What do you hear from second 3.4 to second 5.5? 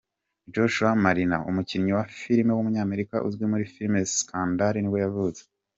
muri filime za Scandal nibwo yavutse.